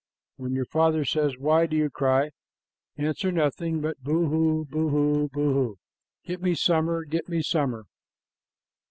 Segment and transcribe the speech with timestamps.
[0.37, 2.31] When your father says, 'Why do you cry?'
[2.97, 5.77] answer nothing but 'Boo hoo, boo hoo, boo hoo!
[6.25, 7.85] Get me summer, get me summer!'"